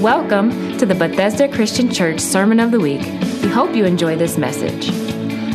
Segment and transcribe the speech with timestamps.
[0.00, 3.02] Welcome to the Bethesda Christian Church Sermon of the Week.
[3.42, 4.90] We hope you enjoy this message.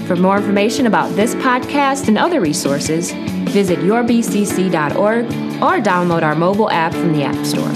[0.05, 3.11] For more information about this podcast and other resources,
[3.50, 7.71] visit yourbcc.org or download our mobile app from the App Store.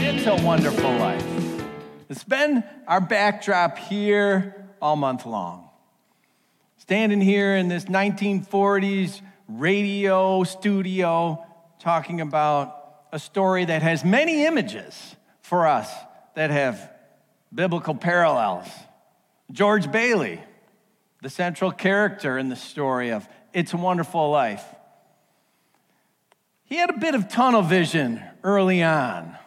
[0.00, 1.22] It's a wonderful life.
[2.08, 5.68] It's been our backdrop here all month long.
[6.78, 11.44] Standing here in this 1940s radio studio
[11.78, 12.83] talking about
[13.14, 15.88] a story that has many images for us
[16.34, 16.90] that have
[17.54, 18.66] biblical parallels.
[19.52, 20.40] George Bailey,
[21.22, 24.64] the central character in the story of It's a Wonderful Life.
[26.64, 29.38] He had a bit of tunnel vision early on.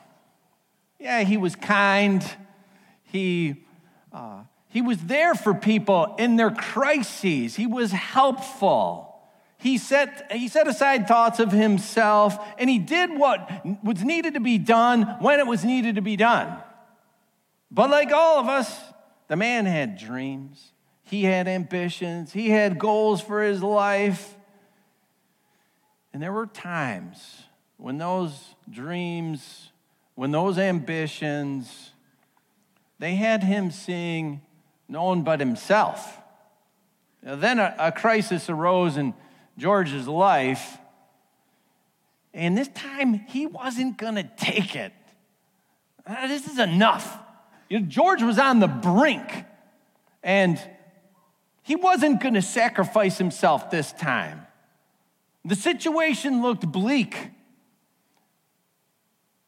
[0.98, 2.24] Yeah, he was kind.
[3.04, 3.66] He,
[4.14, 7.58] uh, he was there for people in their crises.
[7.58, 9.07] He was helpful.
[9.58, 13.50] He set, he set aside thoughts of himself and he did what
[13.84, 16.58] was needed to be done when it was needed to be done.
[17.72, 18.80] But like all of us,
[19.28, 20.72] the man had dreams,
[21.04, 24.36] he had ambitions, he had goals for his life.
[26.14, 27.44] And there were times
[27.78, 29.72] when those dreams,
[30.16, 31.92] when those ambitions,
[33.00, 34.42] they had him seeing
[34.88, 36.20] no one but himself.
[37.22, 39.14] Now, then a, a crisis arose and
[39.58, 40.78] George's life.
[42.34, 44.94] And this time, he wasn't going to take it.
[46.06, 47.18] Uh, this is enough.
[47.70, 49.46] You know, George was on the brink,
[50.24, 50.60] and
[51.64, 54.46] he wasn't going to sacrifice himself this time.
[55.44, 57.32] The situation looked bleak.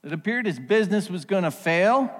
[0.03, 2.11] It appeared his business was going to fail.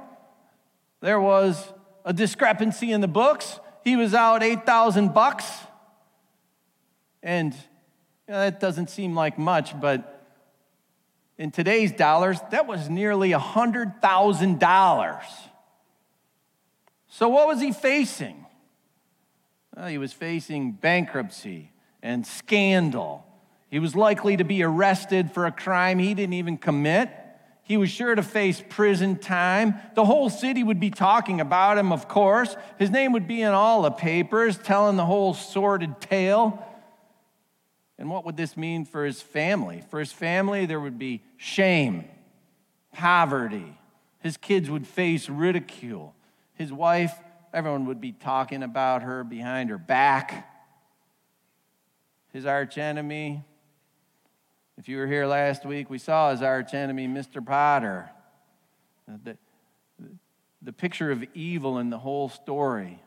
[1.02, 1.74] There was
[2.06, 3.60] a discrepancy in the books.
[3.84, 5.46] He was out 8,000 bucks.
[7.24, 7.56] And
[8.30, 10.24] you know, that doesn't seem like much, but
[11.40, 15.22] in today's dollars, that was nearly $100,000.
[17.08, 18.46] So, what was he facing?
[19.76, 21.72] Well, he was facing bankruptcy
[22.04, 23.26] and scandal.
[23.72, 27.10] He was likely to be arrested for a crime he didn't even commit.
[27.64, 29.74] He was sure to face prison time.
[29.96, 32.56] The whole city would be talking about him, of course.
[32.78, 36.64] His name would be in all the papers, telling the whole sordid tale.
[38.00, 39.84] And what would this mean for his family?
[39.90, 42.06] For his family, there would be shame,
[42.94, 43.78] poverty.
[44.20, 46.16] His kids would face ridicule.
[46.54, 47.14] His wife,
[47.54, 50.50] everyone would be talking about her behind her back.
[52.32, 53.44] His archenemy,
[54.78, 57.46] if you were here last week, we saw his archenemy, Mr.
[57.46, 58.10] Potter.
[59.26, 59.38] The,
[60.62, 63.02] the picture of evil in the whole story.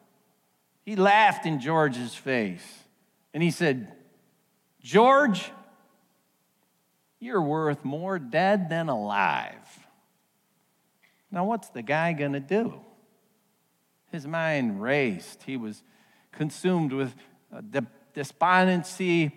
[0.85, 2.81] He laughed in George's face
[3.33, 3.91] and he said,
[4.83, 5.51] George,
[7.21, 9.57] you're worth more dead than alive.
[11.31, 12.81] Now, what's the guy going to do?
[14.11, 15.45] His mind raced.
[15.45, 15.83] He was
[16.33, 17.15] consumed with
[17.55, 17.81] uh,
[18.13, 19.33] despondency.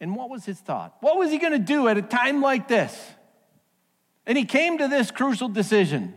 [0.00, 0.96] And what was his thought?
[1.00, 2.94] What was he going to do at a time like this?
[4.26, 6.16] And he came to this crucial decision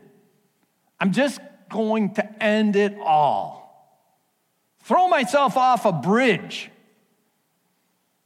[0.99, 1.39] I'm just
[1.69, 4.03] going to end it all.
[4.83, 6.71] Throw myself off a bridge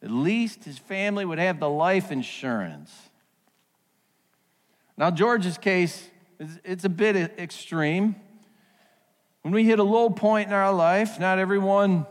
[0.04, 2.92] at least his family would have the life insurance.
[4.98, 6.08] Now, George's case,
[6.40, 8.16] is it's a bit extreme.
[9.44, 12.06] When we hit a low point in our life, not everyone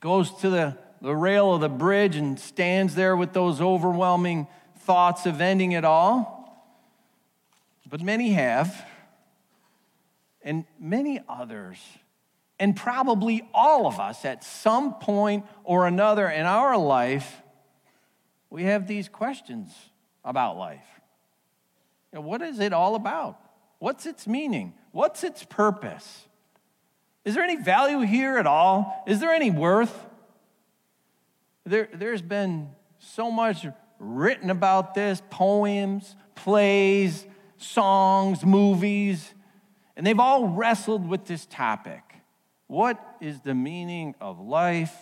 [0.00, 4.46] goes to the, the rail of the bridge and stands there with those overwhelming
[4.80, 6.36] thoughts of ending it all.
[7.88, 8.84] But many have,
[10.42, 11.78] and many others
[12.58, 17.42] and probably all of us at some point or another in our life,
[18.50, 19.72] we have these questions
[20.24, 20.86] about life.
[22.12, 23.38] You know, what is it all about?
[23.78, 24.74] What's its meaning?
[24.90, 26.26] What's its purpose?
[27.24, 29.04] Is there any value here at all?
[29.06, 30.06] Is there any worth?
[31.64, 33.66] There, there's been so much
[33.98, 37.26] written about this poems, plays,
[37.58, 39.34] songs, movies,
[39.96, 42.07] and they've all wrestled with this topic.
[42.68, 44.94] What is the meaning of life?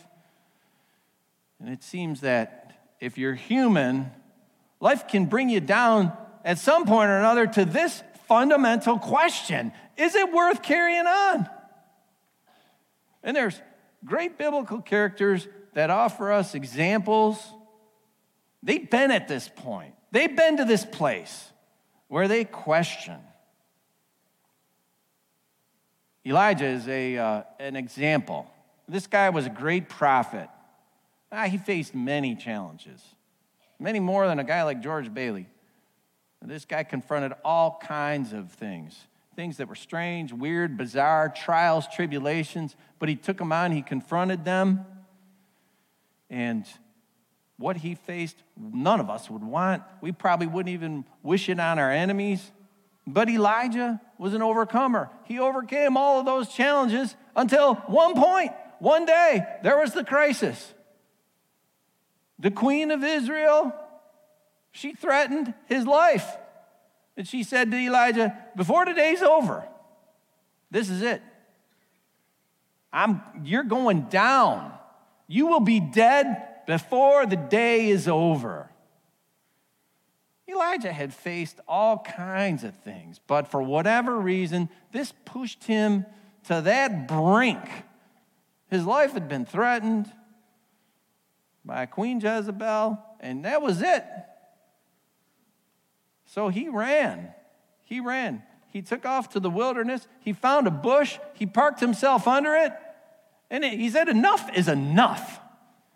[1.60, 4.10] And it seems that if you're human,
[4.80, 10.14] life can bring you down at some point or another to this fundamental question Is
[10.14, 11.50] it worth carrying on?
[13.22, 13.60] And there's
[14.04, 17.36] great biblical characters that offer us examples.
[18.62, 21.50] They've been at this point, they've been to this place
[22.08, 23.18] where they question
[26.26, 28.50] Elijah is a, uh, an example.
[28.88, 30.48] This guy was a great prophet.
[31.30, 33.00] Ah, he faced many challenges,
[33.78, 35.46] many more than a guy like George Bailey.
[36.42, 42.74] This guy confronted all kinds of things things that were strange, weird, bizarre, trials, tribulations,
[42.98, 44.86] but he took them on, he confronted them.
[46.30, 46.64] And
[47.58, 49.82] what he faced, none of us would want.
[50.00, 52.50] We probably wouldn't even wish it on our enemies.
[53.06, 55.10] But Elijah was an overcomer.
[55.24, 60.74] He overcame all of those challenges until one point, one day, there was the crisis.
[62.38, 63.74] The queen of Israel,
[64.72, 66.26] she threatened his life.
[67.16, 69.66] And she said to Elijah, Before today's over,
[70.70, 71.22] this is it.
[72.92, 74.72] I'm, you're going down.
[75.28, 78.70] You will be dead before the day is over.
[80.56, 86.06] Elijah had faced all kinds of things, but for whatever reason, this pushed him
[86.44, 87.60] to that brink.
[88.68, 90.10] His life had been threatened
[91.64, 94.04] by Queen Jezebel, and that was it.
[96.24, 97.32] So he ran.
[97.84, 98.42] He ran.
[98.68, 100.08] He took off to the wilderness.
[100.20, 101.18] He found a bush.
[101.34, 102.72] He parked himself under it.
[103.50, 105.40] And he said, Enough is enough.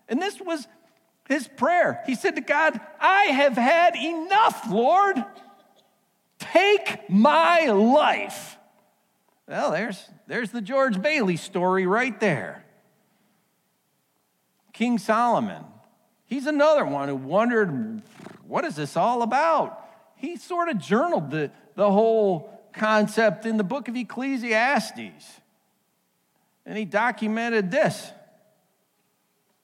[0.08, 0.66] And this was
[1.30, 2.02] his prayer.
[2.04, 5.24] He said to God, I have had enough, Lord.
[6.38, 8.58] Take my life.
[9.48, 12.64] Well, there's, there's the George Bailey story right there.
[14.74, 15.64] King Solomon,
[16.26, 18.02] he's another one who wondered,
[18.46, 19.80] what is this all about?
[20.20, 25.40] he sort of journaled the, the whole concept in the book of Ecclesiastes.
[26.66, 28.12] And he documented this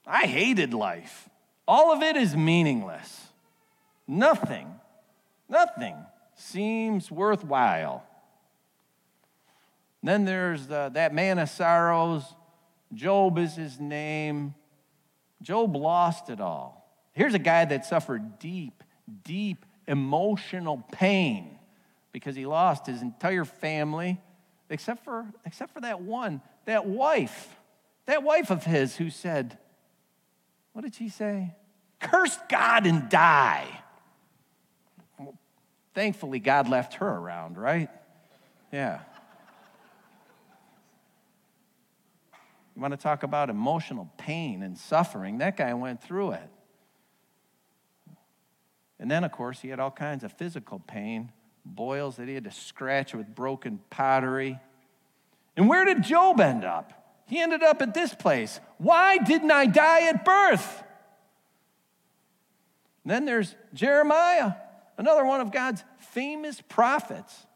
[0.07, 1.29] I hated life.
[1.69, 3.29] All of it is meaningless.
[4.07, 4.69] Nothing,
[5.49, 5.97] nothing
[6.37, 8.05] seems worthwhile.
[10.03, 12.23] Then there's the, that man of sorrows.
[12.95, 14.55] Job is his name.
[15.43, 16.89] Job lost it all.
[17.13, 18.85] Here's a guy that suffered deep,
[19.25, 21.59] deep emotional pain
[22.13, 24.21] because he lost his entire family,
[24.71, 27.57] except for, except for that one, that wife,
[28.07, 29.59] that wife of his who said,
[30.77, 31.55] What did she say?
[32.01, 33.67] Curse God and die.
[35.95, 37.89] thankfully, God left her around, right?
[38.71, 39.01] Yeah.
[42.75, 45.39] You want to talk about emotional pain and suffering?
[45.39, 46.51] That guy went through it.
[48.99, 51.33] And then, of course, he had all kinds of physical pain,
[51.65, 54.61] boils that he had to scratch with broken pottery.
[55.57, 56.96] And where did Job end up?
[57.27, 58.61] He ended up at this place.
[58.79, 60.83] Why didn't I die at birth?
[63.05, 64.53] Then there's Jeremiah,
[64.99, 67.47] another one of God's famous prophets.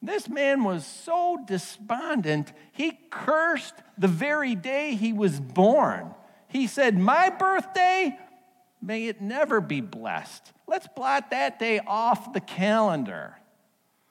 [0.00, 6.14] This man was so despondent, he cursed the very day he was born.
[6.48, 8.18] He said, My birthday
[8.82, 10.52] May it never be blessed.
[10.66, 13.36] Let's blot that day off the calendar.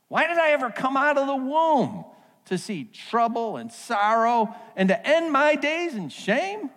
[0.08, 2.06] Why did I ever come out of the womb?
[2.46, 6.70] To see trouble and sorrow and to end my days in shame?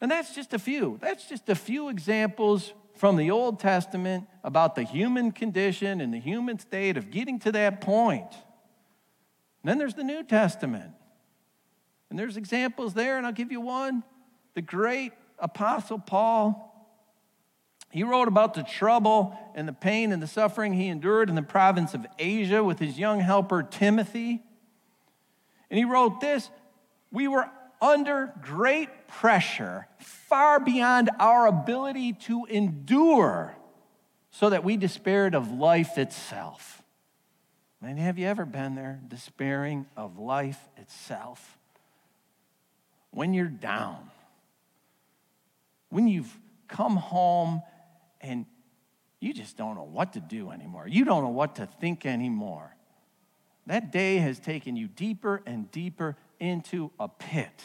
[0.00, 0.98] And that's just a few.
[1.00, 6.18] That's just a few examples from the Old Testament about the human condition and the
[6.18, 8.30] human state of getting to that point.
[9.62, 10.92] And then there's the New Testament.
[12.10, 14.02] And there's examples there, and I'll give you one.
[14.54, 16.75] The great Apostle Paul,
[17.96, 21.40] he wrote about the trouble and the pain and the suffering he endured in the
[21.40, 24.42] province of Asia with his young helper Timothy.
[25.70, 26.50] And he wrote this
[27.10, 27.48] We were
[27.80, 33.56] under great pressure, far beyond our ability to endure,
[34.30, 36.82] so that we despaired of life itself.
[37.80, 41.56] And have you ever been there, despairing of life itself?
[43.10, 44.10] When you're down,
[45.88, 46.38] when you've
[46.68, 47.62] come home
[48.26, 48.46] and
[49.20, 52.74] you just don't know what to do anymore, you don't know what to think anymore.
[53.66, 57.62] That day has taken you deeper and deeper into a pit.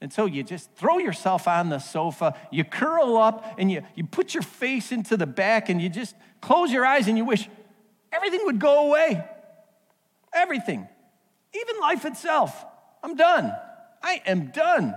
[0.00, 4.04] And so you just throw yourself on the sofa, you curl up, and you, you
[4.04, 7.48] put your face into the back, and you just close your eyes and you wish
[8.12, 9.22] everything would go away.
[10.32, 10.88] Everything.
[11.54, 12.64] Even life itself.
[13.02, 13.52] I'm done.
[14.02, 14.94] I am done.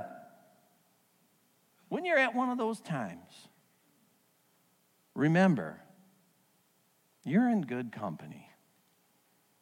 [1.90, 3.50] When you're at one of those times,
[5.16, 5.80] remember,
[7.24, 8.50] you're in good company.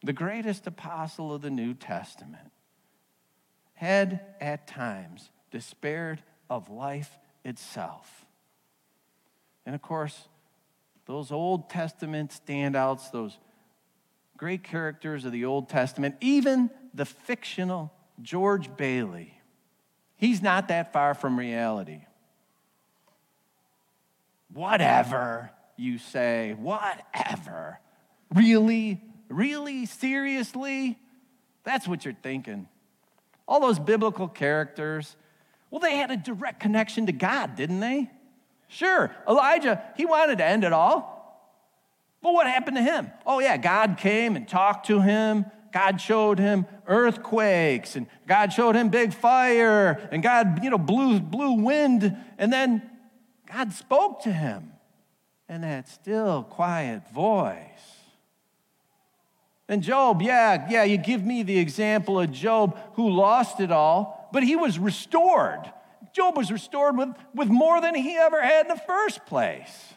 [0.04, 2.52] The greatest apostle of the New Testament
[3.74, 8.26] had at times despaired of life itself.
[9.66, 10.28] And of course,
[11.06, 13.38] those Old Testament standouts, those
[14.38, 19.40] great characters of the Old Testament, even the fictional George Bailey,
[20.16, 22.02] he's not that far from reality.
[24.54, 25.52] Whatever.
[25.78, 27.80] you say, Whatever.
[28.34, 29.02] Really?
[29.30, 29.86] Really?
[29.86, 30.98] Seriously?
[31.64, 32.68] That's what you're thinking.
[33.48, 35.16] All those biblical characters,
[35.70, 38.10] well, they had a direct connection to God, didn't they?
[38.68, 41.18] Sure, Elijah, he wanted to end it all.
[42.22, 43.12] But what happened to him?
[43.26, 45.46] Oh, yeah, God came and talked to him.
[45.74, 51.20] God showed him earthquakes, and God showed him big fire, and God, you know, blew,
[51.20, 52.91] blew wind, and then
[53.54, 54.72] God spoke to him
[55.50, 57.58] in that still, quiet voice.
[59.68, 64.30] And Job, yeah, yeah, you give me the example of Job who lost it all,
[64.32, 65.72] but he was restored.
[66.14, 69.94] Job was restored with, with more than he ever had in the first place.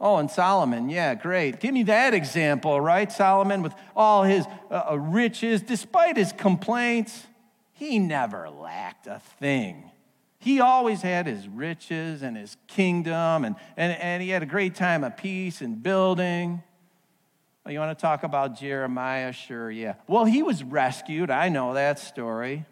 [0.00, 1.60] Oh, and Solomon, yeah, great.
[1.60, 3.10] Give me that example, right?
[3.10, 7.26] Solomon, with all his uh, uh riches, despite his complaints,
[7.72, 9.90] he never lacked a thing.
[10.42, 14.74] He always had his riches and his kingdom, and, and, and he had a great
[14.74, 16.64] time of peace and building.
[17.64, 19.32] Oh, you want to talk about Jeremiah?
[19.32, 19.94] Sure, yeah.
[20.08, 21.30] Well, he was rescued.
[21.30, 22.64] I know that story.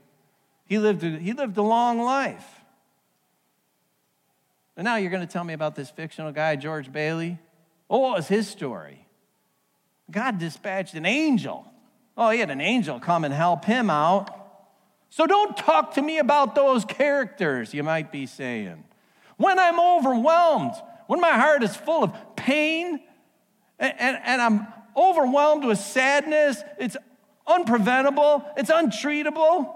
[0.67, 2.45] He lived, he lived a long life.
[4.77, 7.39] And now you're going to tell me about this fictional guy, George Bailey?
[7.89, 9.07] Oh, it's his story?
[10.11, 11.73] God dispatched an angel.
[12.17, 14.39] Oh, he had an angel come and help him out.
[15.11, 18.85] So don't talk to me about those characters, you might be saying.
[19.37, 20.75] When I'm overwhelmed,
[21.07, 23.00] when my heart is full of pain,
[23.81, 26.62] and, and, and I'm overwhelmed with sadness.
[26.79, 26.97] It's
[27.49, 29.75] unpreventable, it's untreatable.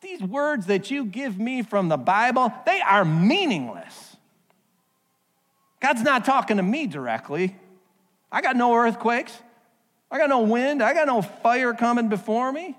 [0.00, 4.16] These words that you give me from the Bible, they are meaningless.
[5.80, 7.56] God's not talking to me directly.
[8.32, 9.32] I got no earthquakes.
[10.10, 10.82] I got no wind.
[10.82, 12.76] I got no fire coming before me.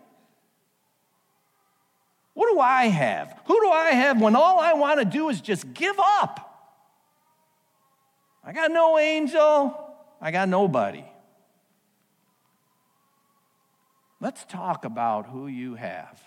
[2.36, 3.40] What do I have?
[3.46, 6.52] Who do I have when all I want to do is just give up?
[8.44, 9.76] I got no angel.
[10.22, 11.04] I got nobody.
[14.20, 16.22] Let's talk about who you have.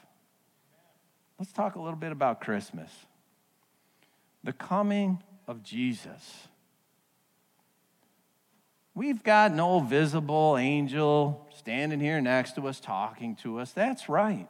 [1.39, 2.91] Let's talk a little bit about Christmas.
[4.43, 6.49] The coming of Jesus.
[8.95, 13.73] We've got no visible angel standing here next to us talking to us.
[13.73, 14.49] That's right.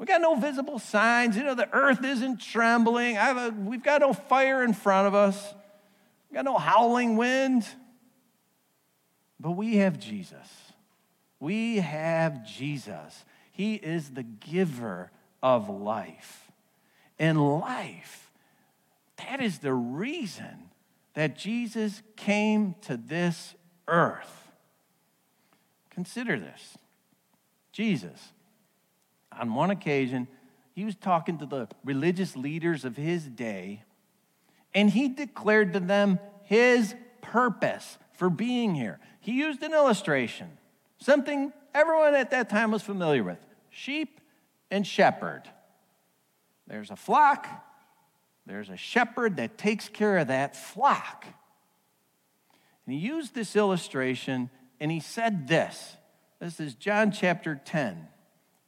[0.00, 1.36] We got no visible signs.
[1.36, 3.18] You know, the earth isn't trembling.
[3.18, 5.54] A, we've got no fire in front of us.
[6.30, 7.68] We've got no howling wind.
[9.38, 10.48] But we have Jesus.
[11.38, 13.26] We have Jesus.
[13.52, 15.10] He is the giver
[15.42, 16.50] of life.
[17.18, 18.30] And life,
[19.18, 20.70] that is the reason
[21.12, 23.54] that Jesus came to this
[23.86, 24.50] earth.
[25.90, 26.78] Consider this
[27.70, 28.32] Jesus,
[29.38, 30.28] on one occasion,
[30.74, 33.84] he was talking to the religious leaders of his day,
[34.74, 38.98] and he declared to them his purpose for being here.
[39.20, 40.58] He used an illustration
[41.00, 43.38] something everyone at that time was familiar with
[43.70, 44.20] sheep
[44.70, 45.42] and shepherd.
[46.66, 47.48] There's a flock,
[48.46, 51.26] there's a shepherd that takes care of that flock.
[52.86, 55.96] And he used this illustration and he said this.
[56.38, 58.08] This is John chapter 10,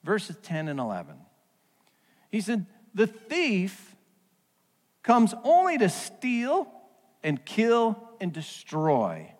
[0.02, 1.16] verses 10 and 11.
[2.30, 3.94] He said, The thief
[5.02, 6.68] comes only to steal
[7.22, 9.32] and kill and destroy.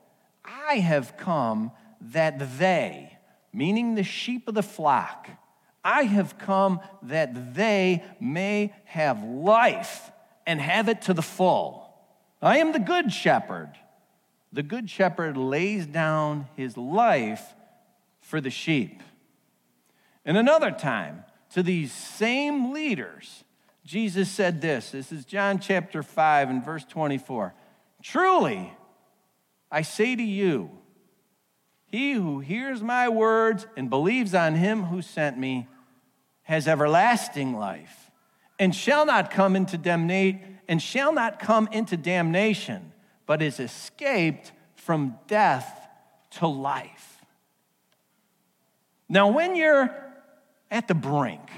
[0.44, 3.16] I have come that they,
[3.52, 5.28] meaning the sheep of the flock,
[5.84, 10.10] I have come that they may have life
[10.46, 11.92] and have it to the full.
[12.40, 13.72] I am the good shepherd.
[14.52, 17.54] The good shepherd lays down his life
[18.20, 19.02] for the sheep.
[20.24, 23.44] And another time, to these same leaders,
[23.84, 24.90] Jesus said this.
[24.90, 27.54] This is John chapter 5 and verse 24.
[28.02, 28.72] Truly,
[29.70, 30.70] I say to you,
[31.86, 35.68] he who hears my words and believes on him who sent me
[36.44, 38.10] has everlasting life
[38.58, 42.92] and shall not come into damnate and shall not come into damnation,
[43.26, 45.88] but is escaped from death
[46.30, 47.20] to life.
[49.08, 49.94] Now, when you're
[50.72, 51.48] at the brink,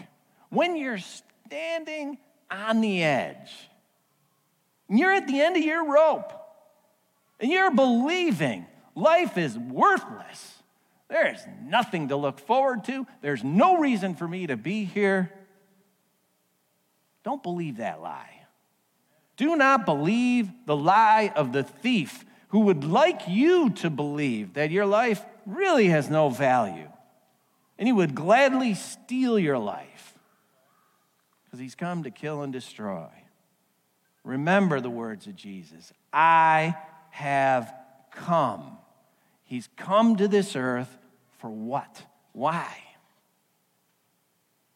[0.50, 2.18] when you're standing
[2.50, 3.50] on the edge,
[4.90, 6.33] and you're at the end of your rope,
[7.40, 10.62] and you're believing Life is worthless.
[11.09, 13.06] There is nothing to look forward to.
[13.21, 15.33] There's no reason for me to be here.
[17.25, 18.30] Don't believe that lie.
[19.37, 24.71] Do not believe the lie of the thief who would like you to believe that
[24.71, 26.88] your life really has no value.
[27.78, 30.18] And he would gladly steal your life
[31.44, 33.08] because he's come to kill and destroy.
[34.22, 36.74] Remember the words of Jesus I
[37.10, 37.72] have
[38.10, 38.78] come.
[39.44, 40.96] He's come to this earth
[41.38, 42.02] for what?
[42.32, 42.68] Why?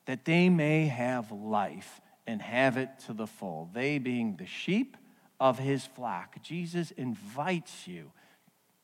[0.04, 3.70] That they may have life and have it to the full.
[3.72, 4.96] They being the sheep
[5.40, 6.42] of his flock.
[6.42, 8.12] Jesus invites you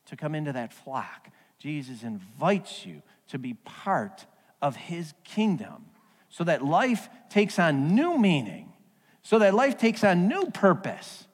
[0.07, 1.29] to come into that flock.
[1.59, 4.25] Jesus invites you to be part
[4.61, 5.85] of his kingdom
[6.29, 8.73] so that life takes on new meaning,
[9.21, 11.25] so that life takes on new purpose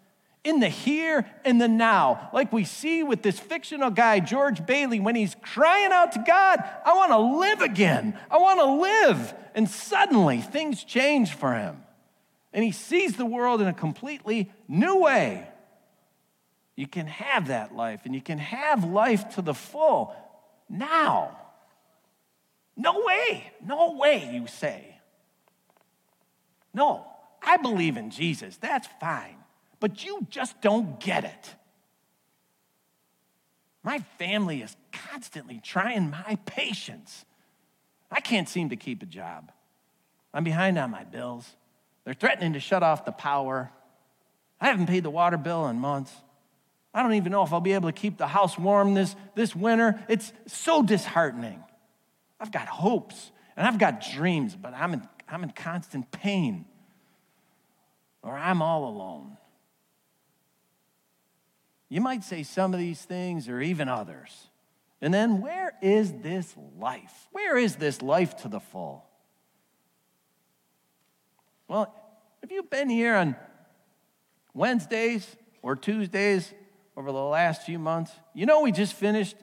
[0.44, 5.00] in the here and the now, like we see with this fictional guy, George Bailey,
[5.00, 8.18] when he's crying out to God, I want to live again.
[8.30, 9.34] I want to live.
[9.54, 11.84] And suddenly things change for him.
[12.54, 15.48] And he sees the world in a completely new way.
[16.76, 20.16] You can have that life, and you can have life to the full
[20.68, 21.38] now.
[22.76, 24.98] No way, no way, you say.
[26.74, 27.06] No,
[27.42, 28.58] I believe in Jesus.
[28.58, 29.36] That's fine
[29.82, 31.56] but you just don't get it.
[33.84, 37.26] My family is constantly trying my patience.
[38.10, 39.52] I can't seem to keep a job.
[40.34, 41.50] I'm behind on my bills.
[42.06, 43.72] They're threatening to shut off the power.
[44.62, 46.14] I haven't paid the water bill in months.
[46.94, 49.56] I don't even know if I'll be able to keep the house warm this, this
[49.56, 50.00] winter.
[50.08, 51.64] It's so disheartening.
[52.42, 56.66] I've got hopes and I've got dreams, but I'm in, I'm in constant pain
[58.24, 59.38] or I'm all alone.
[61.88, 64.48] You might say some of these things or even others.
[65.02, 67.28] And then, where is this life?
[67.32, 69.06] Where is this life to the full?
[71.68, 71.94] Well,
[72.42, 73.36] have you've been here on
[74.54, 76.54] Wednesdays or Tuesdays
[76.96, 78.12] over the last few months?
[78.34, 79.36] You know, we just finished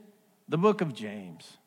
[0.48, 1.57] the book of James.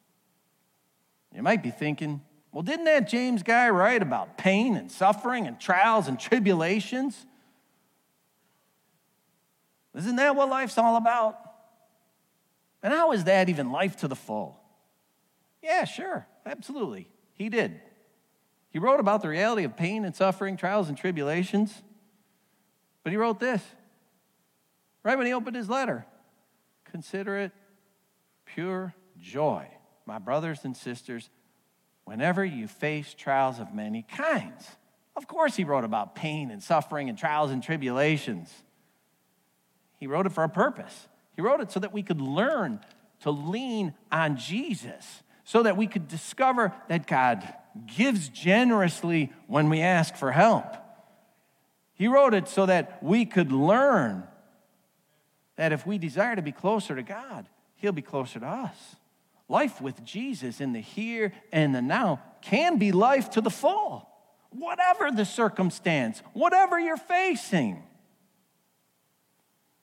[1.34, 2.22] You might be thinking,
[2.52, 7.26] well, didn't that James guy write about pain and suffering and trials and tribulations?
[9.96, 11.38] Isn't that what life's all about?
[12.84, 14.60] And how is that even life to the full?
[15.62, 17.08] Yeah, sure, absolutely.
[17.34, 17.80] He did.
[18.70, 21.82] He wrote about the reality of pain and suffering, trials and tribulations.
[23.04, 23.64] But he wrote this
[25.04, 26.06] right when he opened his letter
[26.86, 27.52] Consider it
[28.46, 29.66] pure joy,
[30.12, 31.30] my brothers and sisters,
[32.04, 34.68] whenever you face trials of many kinds.
[35.16, 38.54] Of course, he wrote about pain and suffering and trials and tribulations.
[40.02, 41.08] He wrote it for a purpose.
[41.38, 42.82] He wrote it so that we could learn
[43.22, 47.48] to lean on Jesus, so that we could discover that God
[47.96, 50.76] gives generously when we ask for help.
[51.94, 54.26] He wrote it so that we could learn
[55.56, 57.48] that if we desire to be closer to God,
[57.78, 58.98] He'll be closer to us.
[59.52, 64.08] Life with Jesus in the here and the now can be life to the full,
[64.52, 67.84] whatever the circumstance, whatever you're facing.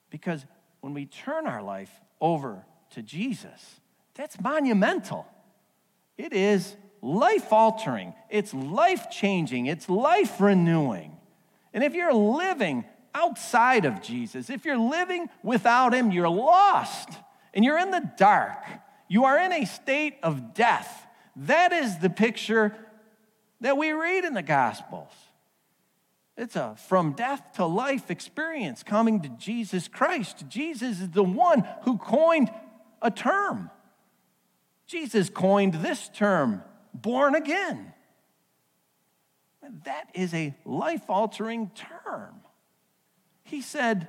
[0.08, 0.46] Because
[0.80, 3.80] when we turn our life over to Jesus,
[4.14, 5.26] that's monumental.
[6.16, 11.14] It is life altering, it's life changing, it's life renewing.
[11.74, 17.10] And if you're living outside of Jesus, if you're living without Him, you're lost
[17.52, 18.64] and you're in the dark.
[19.08, 21.06] You are in a state of death.
[21.36, 22.74] That is the picture
[23.60, 25.12] that we read in the Gospels.
[26.36, 30.44] It's a from death to life experience coming to Jesus Christ.
[30.48, 32.50] Jesus is the one who coined
[33.02, 33.70] a term.
[34.86, 36.62] Jesus coined this term,
[36.94, 37.92] born again.
[39.84, 42.36] That is a life altering term.
[43.42, 44.08] He said,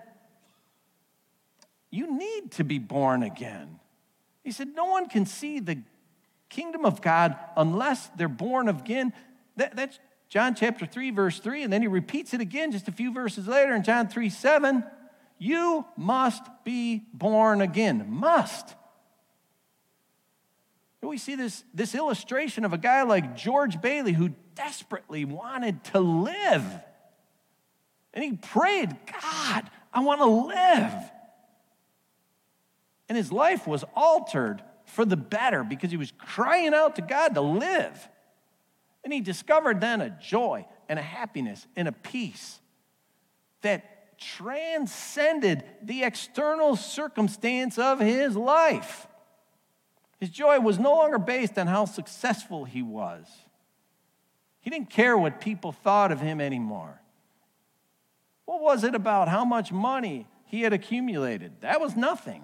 [1.89, 3.79] You need to be born again.
[4.43, 5.81] He said, No one can see the
[6.49, 9.13] kingdom of God unless they're born again.
[9.55, 9.99] That, that's
[10.29, 13.47] John chapter 3, verse 3, and then he repeats it again just a few verses
[13.47, 14.83] later in John 3 7.
[15.37, 18.05] You must be born again.
[18.09, 18.75] Must.
[21.01, 25.99] We see this, this illustration of a guy like George Bailey who desperately wanted to
[25.99, 26.63] live.
[28.13, 31.11] And he prayed, God, I want to live.
[33.09, 37.33] And his life was altered for the better because he was crying out to God
[37.33, 38.07] to live.
[39.03, 42.59] And he discovered then a joy and a happiness and a peace
[43.61, 49.07] that transcended the external circumstance of his life.
[50.19, 53.25] His joy was no longer based on how successful he was.
[54.59, 57.01] He didn't care what people thought of him anymore.
[58.45, 61.61] What was it about how much money he had accumulated?
[61.61, 62.43] That was nothing.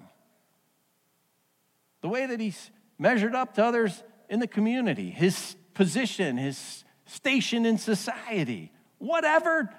[2.06, 2.54] The way that he
[3.00, 9.74] measured up to others in the community, his position, his station in society, whatever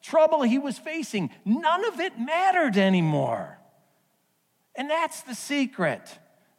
[0.00, 3.58] trouble he was facing, none of it mattered anymore.
[4.76, 6.08] And that's the secret.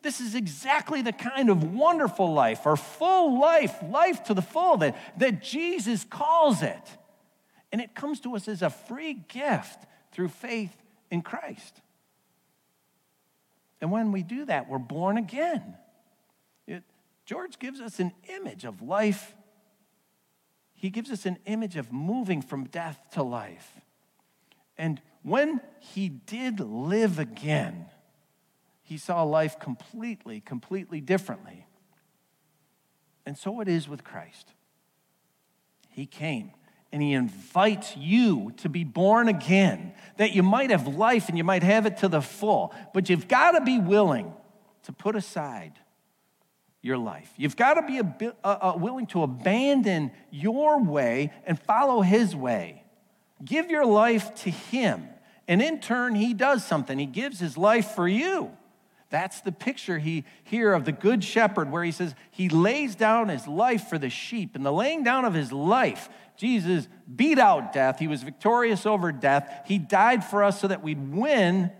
[0.01, 4.75] This is exactly the kind of wonderful life or full life, life to the full
[4.79, 6.97] that, that Jesus calls it.
[7.71, 10.75] And it comes to us as a free gift through faith
[11.09, 11.79] in Christ.
[13.83, 15.75] And when we do that, we're born again.
[16.67, 16.83] It,
[17.25, 19.35] George gives us an image of life.
[20.73, 23.81] He gives us an image of moving from death to life.
[24.77, 27.87] And when he did live again,
[28.83, 31.65] he saw life completely, completely differently.
[33.25, 34.53] And so it is with Christ.
[35.89, 36.51] He came
[36.93, 41.43] and he invites you to be born again, that you might have life and you
[41.43, 42.73] might have it to the full.
[42.93, 44.32] But you've got to be willing
[44.84, 45.73] to put aside
[46.84, 47.34] your life.
[47.36, 52.36] You've got to be a, uh, uh, willing to abandon your way and follow his
[52.36, 52.84] way.
[53.43, 55.08] Give your life to him.
[55.47, 56.99] And in turn, he does something.
[56.99, 58.51] He gives his life for you.
[59.13, 63.29] That's the picture he here of the good shepherd where he says he lays down
[63.29, 64.56] his life for the sheep.
[64.56, 67.99] And the laying down of his life, Jesus beat out death.
[67.99, 69.63] He was victorious over death.
[69.65, 71.71] He died for us so that we'd win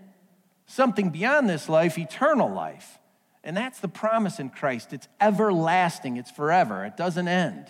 [0.66, 2.98] something beyond this life, eternal life.
[3.42, 4.92] And that's the promise in Christ.
[4.92, 7.66] It's everlasting, it's forever, it doesn't end.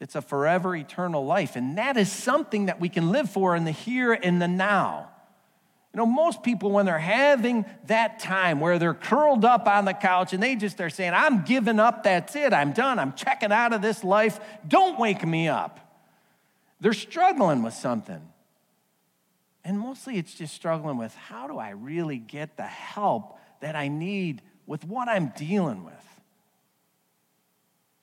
[0.00, 1.56] It's a forever eternal life.
[1.56, 5.10] And that is something that we can live for in the here and the now.
[5.96, 9.94] You know, most people, when they're having that time where they're curled up on the
[9.94, 13.50] couch and they just are saying, I'm giving up, that's it, I'm done, I'm checking
[13.50, 15.80] out of this life, don't wake me up.
[16.82, 18.20] They're struggling with something.
[19.64, 23.88] And mostly it's just struggling with how do I really get the help that I
[23.88, 25.94] need with what I'm dealing with?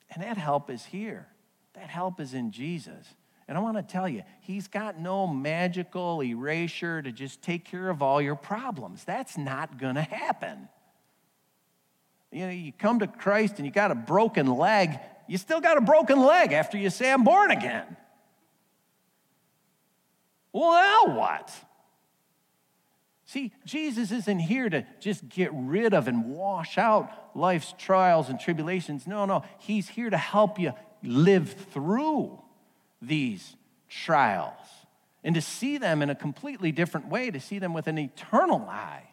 [0.09, 1.27] And that help is here,
[1.75, 3.05] that help is in Jesus.
[3.47, 7.89] And I want to tell you, he's got no magical erasure to just take care
[7.89, 9.03] of all your problems.
[9.03, 10.69] That's not going to happen.
[12.31, 15.77] You know, you come to Christ and you got a broken leg, you still got
[15.77, 17.97] a broken leg after you say, I'm born again.
[20.51, 21.51] Well, now what?
[23.25, 28.39] See, Jesus isn't here to just get rid of and wash out life's trials and
[28.39, 29.07] tribulations.
[29.07, 29.43] No, no.
[29.57, 32.42] He's here to help you live through
[33.07, 33.55] these
[33.89, 34.67] trials
[35.23, 38.67] and to see them in a completely different way, to see them with an eternal
[38.69, 39.09] eye.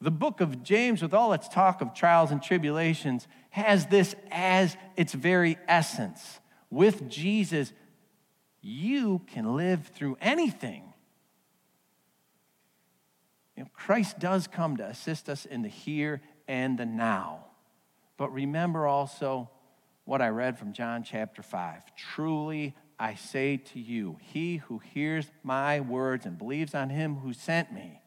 [0.00, 4.76] The book of James, with all its talk of trials and tribulations, has this as
[4.96, 6.40] its very essence.
[6.70, 7.72] With Jesus,
[8.60, 10.84] you can live through anything.
[13.56, 17.46] You know, Christ does come to assist us in the here and the now.
[18.16, 19.50] But remember also,
[20.08, 21.94] what I read from John chapter 5.
[21.94, 27.34] Truly, I say to you, he who hears my words and believes on him who
[27.34, 28.00] sent me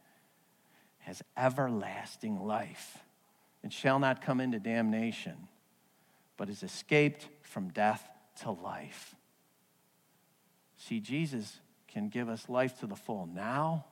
[0.97, 2.97] has everlasting life
[3.61, 5.47] and shall not come into damnation,
[6.37, 8.09] but is escaped from death
[8.41, 9.13] to life.
[10.77, 13.85] See, Jesus can give us life to the full now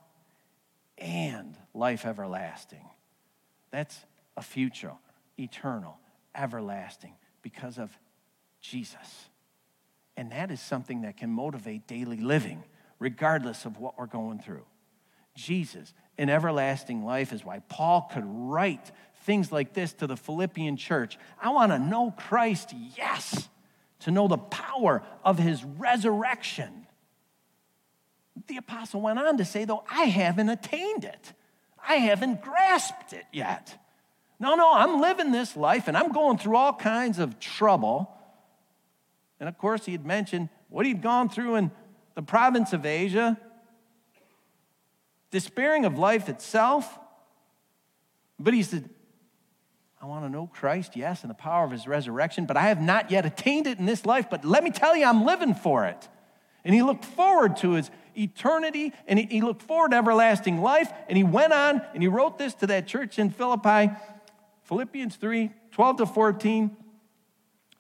[0.97, 2.89] and life everlasting.
[3.69, 3.99] That's
[4.35, 4.93] a future,
[5.37, 5.99] eternal,
[6.33, 7.91] everlasting because of
[8.61, 9.29] Jesus.
[10.17, 12.63] And that is something that can motivate daily living,
[12.99, 14.65] regardless of what we're going through.
[15.35, 18.91] Jesus in everlasting life is why Paul could write
[19.23, 21.17] things like this to the Philippian church.
[21.41, 23.47] I want to know Christ, yes,
[23.99, 26.87] to know the power of his resurrection.
[28.47, 31.33] The apostle went on to say, though, I haven't attained it,
[31.87, 33.77] I haven't grasped it yet.
[34.39, 38.15] No, no, I'm living this life and I'm going through all kinds of trouble.
[39.39, 41.71] And of course, he had mentioned what he'd gone through in
[42.15, 43.37] the province of Asia,
[45.31, 46.97] despairing of life itself.
[48.39, 48.89] But he said,
[50.01, 52.81] I want to know Christ, yes, and the power of his resurrection, but I have
[52.81, 54.29] not yet attained it in this life.
[54.29, 56.07] But let me tell you, I'm living for it.
[56.63, 60.91] And he looked forward to his eternity and he looked forward to everlasting life.
[61.07, 63.91] And he went on and he wrote this to that church in Philippi.
[64.69, 66.77] Philippians 3 12 to 14.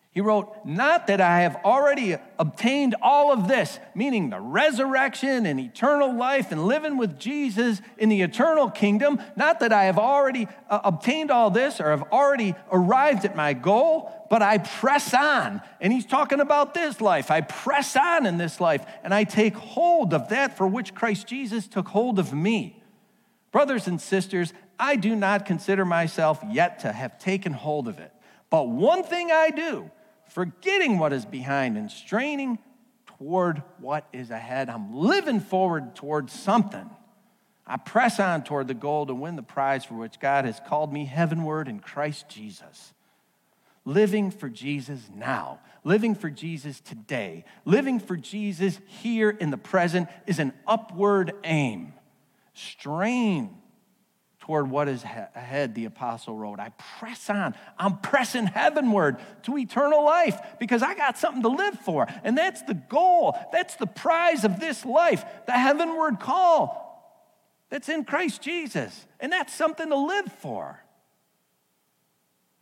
[0.09, 5.59] He wrote, Not that I have already obtained all of this, meaning the resurrection and
[5.59, 9.21] eternal life and living with Jesus in the eternal kingdom.
[9.35, 13.53] Not that I have already uh, obtained all this or have already arrived at my
[13.53, 15.61] goal, but I press on.
[15.79, 17.29] And he's talking about this life.
[17.29, 21.27] I press on in this life and I take hold of that for which Christ
[21.27, 22.81] Jesus took hold of me.
[23.51, 28.13] Brothers and sisters, I do not consider myself yet to have taken hold of it.
[28.49, 29.91] But one thing I do,
[30.29, 32.57] forgetting what is behind and straining
[33.19, 34.69] toward what is ahead.
[34.69, 36.89] I'm living forward towards something.
[37.67, 40.91] I press on toward the goal to win the prize for which God has called
[40.91, 42.93] me heavenward in Christ Jesus.
[43.85, 50.09] Living for Jesus now, living for Jesus today, living for Jesus here in the present
[50.25, 51.93] is an upward aim.
[52.53, 53.58] Strain
[54.49, 56.59] toward what is ahead, the apostle wrote.
[56.59, 57.53] I press on.
[57.77, 62.07] I'm pressing heavenward to eternal life because I got something to live for.
[62.23, 63.37] And that's the goal.
[63.51, 67.23] That's the prize of this life, the heavenward call
[67.69, 69.05] that's in Christ Jesus.
[69.19, 70.83] And that's something to live for.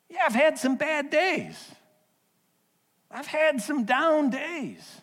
[0.10, 1.72] Yeah, I've had some bad days.
[3.10, 5.02] I've had some down days.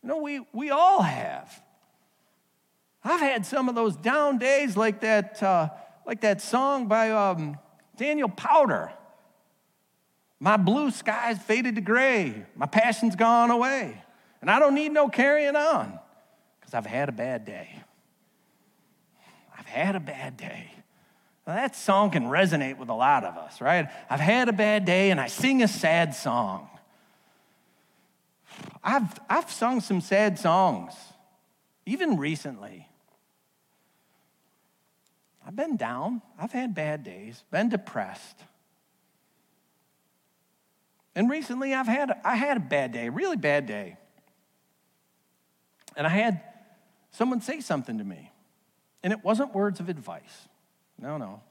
[0.00, 1.60] You know, we, we all have.
[3.04, 5.70] I've had some of those down days like that, uh,
[6.06, 7.58] like that song by um,
[7.96, 8.92] Daniel Powter.
[10.38, 12.44] My blue skies faded to gray.
[12.56, 14.02] My passion's gone away.
[14.40, 15.98] And I don't need no carrying on
[16.60, 17.80] because I've had a bad day.
[19.56, 20.72] I've had a bad day.
[21.46, 23.88] Now, that song can resonate with a lot of us, right?
[24.10, 26.68] I've had a bad day and I sing a sad song.
[28.82, 30.92] I've, I've sung some sad songs,
[31.86, 32.88] even recently.
[35.52, 38.38] I've been down, I've had bad days, been depressed.
[41.14, 43.98] And recently I've had I had a bad day, a really bad day.
[45.94, 46.40] And I had
[47.10, 48.30] someone say something to me.
[49.02, 50.48] And it wasn't words of advice.
[50.98, 51.42] No, no.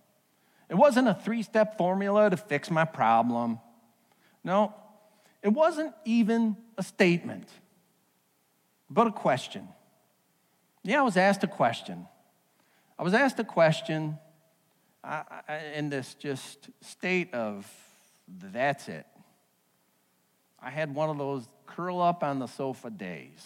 [0.67, 3.59] It wasn't a three-step formula to fix my problem.
[4.43, 4.73] No.
[5.43, 7.49] It wasn't even a statement,
[8.89, 9.67] but a question.
[10.81, 12.07] Yeah, I was asked a question.
[13.01, 14.19] I was asked a question
[15.03, 17.67] I, I, in this just state of
[18.27, 19.07] that's it.
[20.61, 23.43] I had one of those curl up on the sofa days.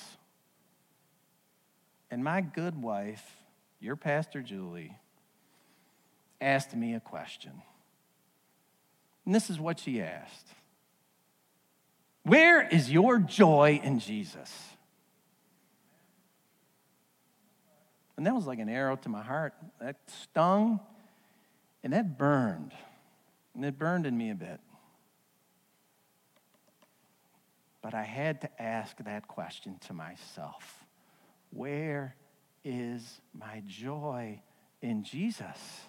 [2.11, 3.25] And my good wife,
[3.79, 4.97] your Pastor Julie,
[6.41, 7.53] asked me a question.
[9.25, 10.47] And this is what she asked
[12.23, 14.51] Where is your joy in Jesus?
[18.17, 19.53] And that was like an arrow to my heart.
[19.79, 20.79] That stung
[21.83, 22.71] and that burned.
[23.53, 24.59] And it burned in me a bit.
[27.81, 30.85] But I had to ask that question to myself
[31.51, 32.15] Where
[32.63, 34.41] is my joy
[34.81, 35.81] in Jesus?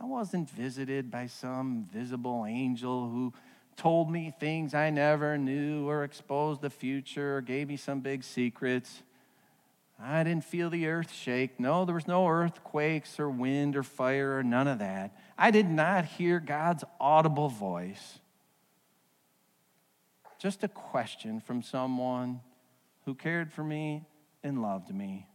[0.00, 3.34] I wasn't visited by some visible angel who
[3.76, 8.22] told me things I never knew or exposed the future or gave me some big
[8.22, 9.02] secrets.
[10.00, 11.58] I didn't feel the earth shake.
[11.58, 15.16] No, there was no earthquakes or wind or fire or none of that.
[15.36, 18.20] I did not hear God's audible voice.
[20.38, 22.40] Just a question from someone
[23.04, 24.04] who cared for me
[24.44, 25.26] and loved me.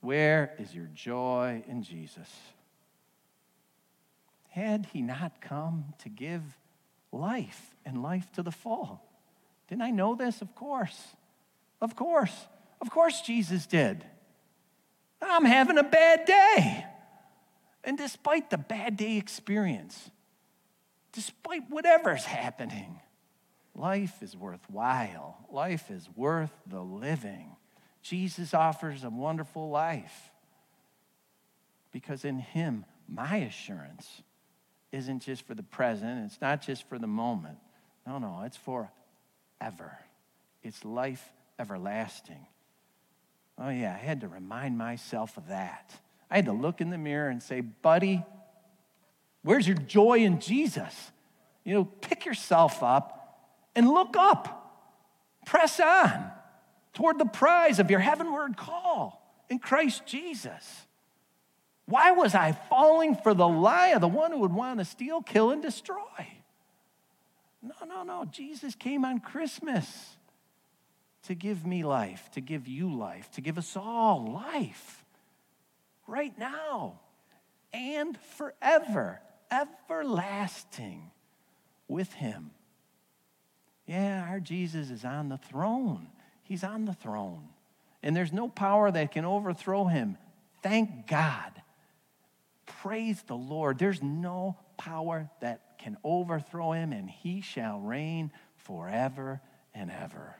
[0.00, 2.30] Where is your joy in Jesus?
[4.48, 6.42] Had he not come to give
[7.12, 9.02] life and life to the full?
[9.68, 10.40] Didn't I know this?
[10.40, 11.16] Of course.
[11.80, 12.34] Of course.
[12.80, 14.04] Of course, Jesus did.
[15.22, 16.84] I'm having a bad day.
[17.84, 20.10] And despite the bad day experience,
[21.12, 23.00] despite whatever's happening,
[23.74, 25.38] life is worthwhile.
[25.50, 27.56] Life is worth the living.
[28.02, 30.30] Jesus offers a wonderful life
[31.92, 34.22] because in Him, my assurance
[34.92, 37.58] isn't just for the present, it's not just for the moment.
[38.06, 38.90] No, no, it's for
[39.60, 39.98] ever.
[40.62, 42.46] It's life everlasting.
[43.58, 45.94] Oh, yeah, I had to remind myself of that.
[46.30, 48.24] I had to look in the mirror and say, buddy,
[49.42, 51.12] where's your joy in Jesus?
[51.64, 53.40] You know, pick yourself up
[53.74, 54.62] and look up.
[55.46, 56.30] Press on
[56.92, 60.86] toward the prize of your heavenward call in Christ Jesus.
[61.86, 65.22] Why was I falling for the lie of the one who would want to steal,
[65.22, 66.26] kill, and destroy?
[67.62, 68.24] No, no, no.
[68.24, 70.15] Jesus came on Christmas
[71.26, 75.04] to give me life, to give you life, to give us all life
[76.06, 77.00] right now
[77.72, 81.10] and forever, everlasting
[81.88, 82.52] with Him.
[83.86, 86.08] Yeah, our Jesus is on the throne.
[86.42, 87.48] He's on the throne.
[88.02, 90.16] And there's no power that can overthrow Him.
[90.62, 91.52] Thank God.
[92.66, 93.78] Praise the Lord.
[93.78, 99.40] There's no power that can overthrow Him, and He shall reign forever
[99.74, 100.36] and ever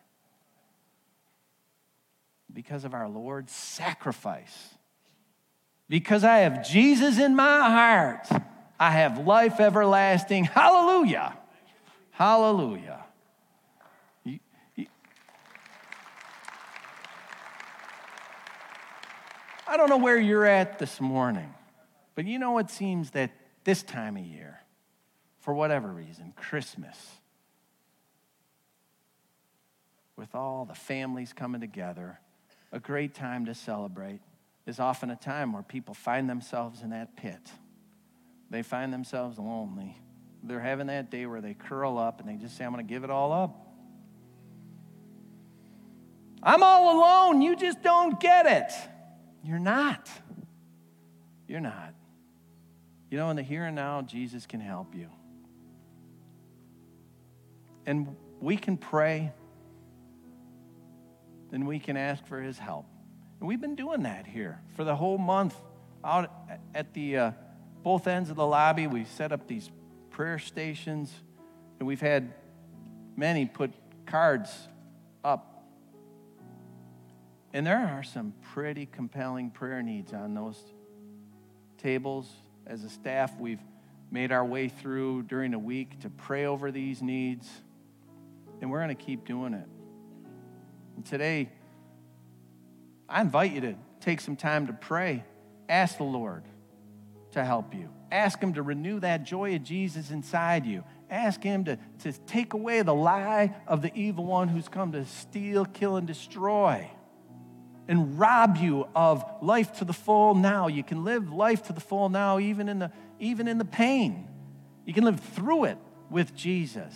[2.56, 4.74] because of our Lord's sacrifice.
[5.90, 8.26] Because I have Jesus in my heart,
[8.80, 10.44] I have life everlasting.
[10.44, 11.36] Hallelujah!
[12.12, 13.04] Hallelujah.
[19.68, 21.52] I don't know where you're at this morning,
[22.14, 23.32] but you know it seems that
[23.64, 24.62] this time of year,
[25.40, 26.96] for whatever reason, Christmas,
[30.16, 32.18] with all the families coming together,
[32.76, 34.20] a great time to celebrate,
[34.66, 37.40] is often a time where people find themselves in that pit.
[38.50, 39.96] They find themselves lonely.
[40.42, 42.88] They're having that day where they curl up and they just say, I'm going to
[42.88, 43.66] give it all up.
[46.42, 47.40] I'm all alone.
[47.40, 48.70] You just don't get it.
[49.42, 50.10] You're not.
[51.48, 51.94] You're not.
[53.10, 55.08] You know, in the here and now, Jesus can help you.
[57.86, 59.32] And we can pray
[61.56, 62.84] and we can ask for his help.
[63.40, 65.54] And we've been doing that here for the whole month
[66.04, 66.30] out
[66.74, 67.30] at the uh,
[67.82, 68.86] both ends of the lobby.
[68.86, 69.70] We've set up these
[70.10, 71.10] prayer stations,
[71.78, 72.34] and we've had
[73.16, 73.72] many put
[74.04, 74.50] cards
[75.24, 75.64] up.
[77.54, 80.62] And there are some pretty compelling prayer needs on those
[81.78, 82.30] tables.
[82.66, 83.62] As a staff, we've
[84.10, 87.48] made our way through during the week to pray over these needs,
[88.60, 89.66] and we're going to keep doing it.
[90.96, 91.50] And today,
[93.08, 95.24] I invite you to take some time to pray.
[95.68, 96.44] Ask the Lord
[97.32, 97.90] to help you.
[98.10, 100.84] Ask Him to renew that joy of Jesus inside you.
[101.10, 105.04] Ask Him to, to take away the lie of the evil one who's come to
[105.04, 106.90] steal, kill, and destroy
[107.88, 110.68] and rob you of life to the full now.
[110.68, 114.28] You can live life to the full now, even in the, even in the pain.
[114.84, 115.78] You can live through it
[116.10, 116.94] with Jesus.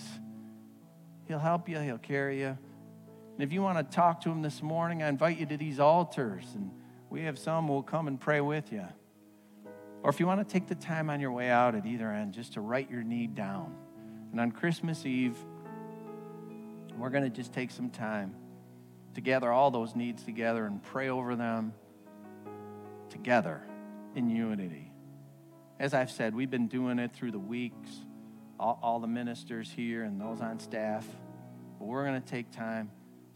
[1.27, 2.59] He'll help you, He'll carry you.
[3.41, 5.81] And if you want to talk to him this morning, I invite you to these
[5.81, 6.71] altars, and
[7.09, 8.85] we have some who will come and pray with you.
[10.03, 12.35] Or if you want to take the time on your way out at either end
[12.35, 13.75] just to write your need down.
[14.31, 15.39] And on Christmas Eve,
[16.99, 18.35] we're going to just take some time
[19.15, 21.73] to gather all those needs together and pray over them
[23.09, 23.63] together
[24.15, 24.93] in unity.
[25.79, 27.89] As I've said, we've been doing it through the weeks,
[28.59, 31.07] all, all the ministers here and those on staff.
[31.79, 32.91] But we're going to take time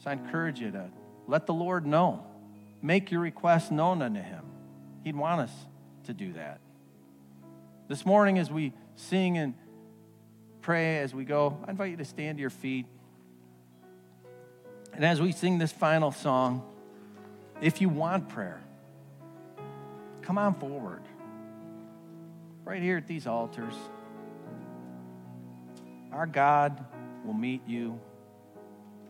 [0.05, 0.91] so I encourage you to
[1.27, 2.27] let the Lord know.
[2.83, 4.45] Make your requests known unto Him.
[5.03, 5.53] He'd want us
[6.05, 6.61] to do that.
[7.89, 9.55] This morning, as we sing and
[10.61, 12.85] pray as we go, I invite you to stand to your feet.
[14.93, 16.63] And as we sing this final song,
[17.63, 18.63] if you want prayer,
[20.21, 21.03] come on forward.
[22.67, 23.75] Right here at these altars.
[26.13, 26.85] Our God
[27.25, 27.99] will meet you.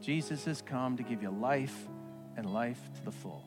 [0.05, 1.89] Jesus has come to give you life
[2.37, 3.43] and life to the full.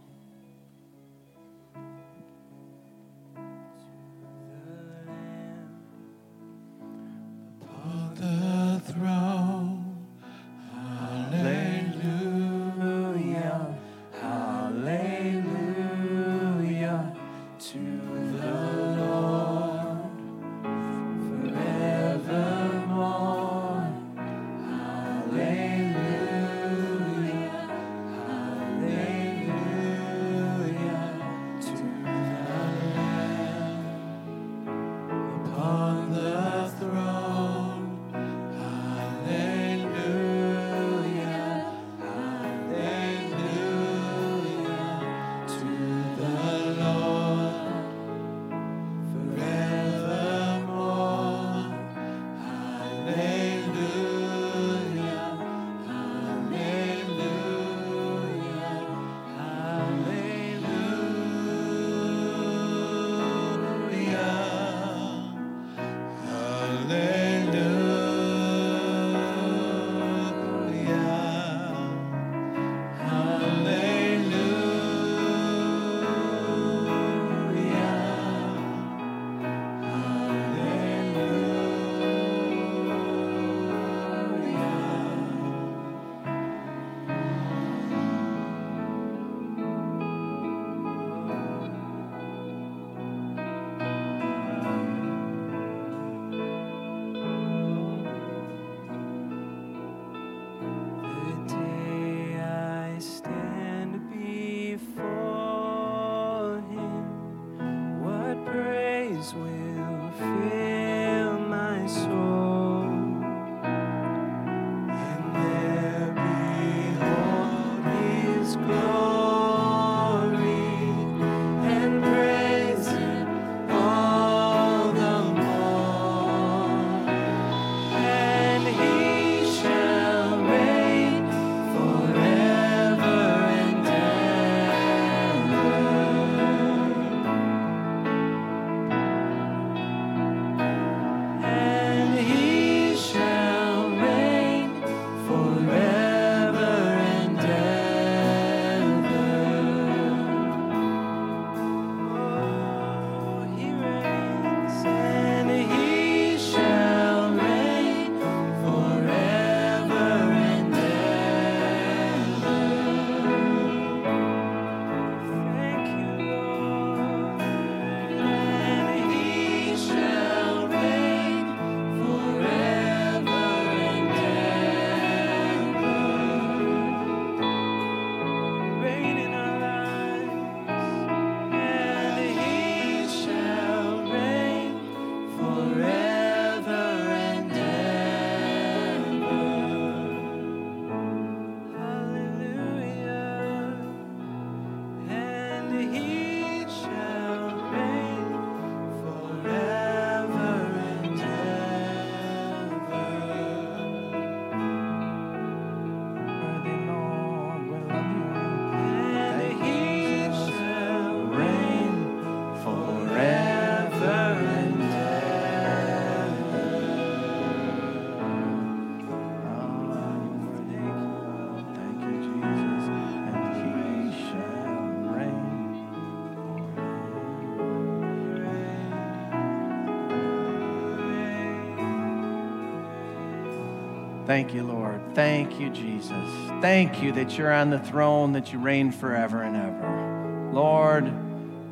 [234.28, 235.15] Thank you, Lord.
[235.15, 236.12] Thank you, Jesus.
[236.60, 240.50] Thank you that you're on the throne, that you reign forever and ever.
[240.52, 241.10] Lord,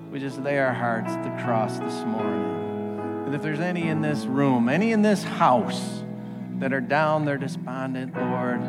[0.09, 3.25] we just lay our hearts at the cross this morning.
[3.25, 6.01] And if there's any in this room, any in this house
[6.59, 8.61] that are down, they're despondent, Lord,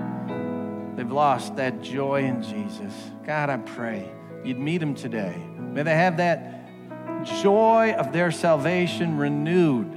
[0.96, 2.92] they've lost that joy in Jesus.
[3.24, 4.10] God, I pray
[4.44, 5.36] you'd meet them today.
[5.60, 6.68] May they have that
[7.40, 9.92] joy of their salvation renewed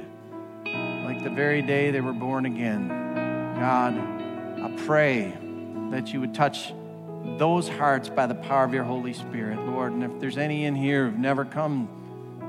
[0.63, 2.98] like the very day they were born again.
[3.59, 5.37] God, I pray
[5.91, 6.73] that you would touch
[7.37, 9.91] those hearts by the power of your Holy Spirit, Lord.
[9.91, 11.89] And if there's any in here who've never come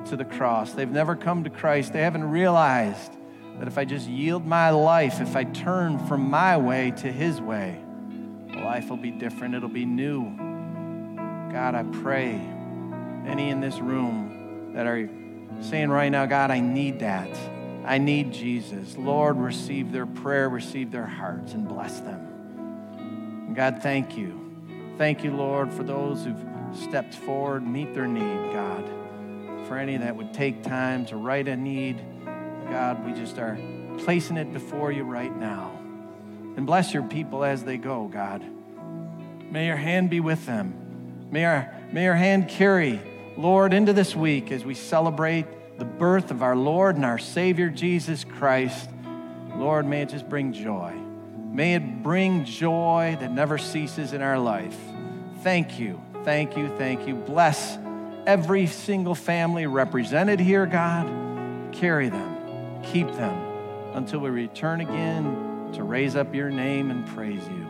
[0.06, 3.12] to the cross, they've never come to Christ, they haven't realized
[3.58, 7.40] that if I just yield my life, if I turn from my way to his
[7.40, 7.76] way,
[8.54, 10.22] life will be different, it'll be new.
[11.52, 12.40] God, I pray
[13.26, 15.08] any in this room that are
[15.61, 17.28] saying right now, God, I need that.
[17.91, 18.97] I need Jesus.
[18.97, 22.24] Lord, receive their prayer, receive their hearts, and bless them.
[23.49, 24.95] And God, thank you.
[24.97, 26.41] Thank you, Lord, for those who've
[26.72, 28.88] stepped forward, meet their need, God.
[29.66, 32.01] For any that would take time to write a need,
[32.70, 33.59] God, we just are
[33.99, 35.76] placing it before you right now.
[36.57, 38.45] And bless your people as they go, God.
[39.51, 41.26] May your hand be with them.
[41.32, 43.01] May our, may your hand carry,
[43.36, 45.47] Lord, into this week as we celebrate
[45.81, 48.91] the birth of our Lord and our Savior Jesus Christ,
[49.57, 50.93] Lord, may it just bring joy.
[51.51, 54.76] May it bring joy that never ceases in our life.
[55.43, 57.14] Thank you, thank you, thank you.
[57.14, 57.78] Bless
[58.26, 61.07] every single family represented here, God.
[61.72, 63.35] Carry them, keep them
[63.95, 67.66] until we return again to raise up your name and praise you.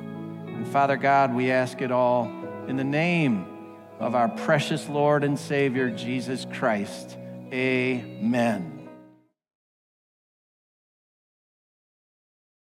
[0.49, 2.25] And Father God, we ask it all
[2.67, 3.47] in the name
[4.01, 7.19] of our precious Lord and Savior, Jesus Christ.
[7.53, 8.80] Amen.